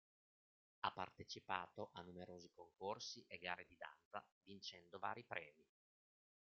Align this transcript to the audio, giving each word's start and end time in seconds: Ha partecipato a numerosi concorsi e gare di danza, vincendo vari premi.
Ha 0.79 0.89
partecipato 0.93 1.91
a 1.93 2.01
numerosi 2.01 2.49
concorsi 2.49 3.23
e 3.27 3.37
gare 3.37 3.65
di 3.67 3.75
danza, 3.77 4.25
vincendo 4.45 4.97
vari 4.97 5.23
premi. 5.23 5.69